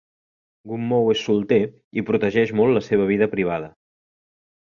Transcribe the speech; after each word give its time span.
Gummow 0.69 1.11
és 1.15 1.21
solter 1.27 1.59
i 1.99 2.05
protegeix 2.07 2.55
molt 2.61 2.75
la 2.79 2.83
seva 2.87 3.07
vida 3.13 3.29
privada. 3.37 3.71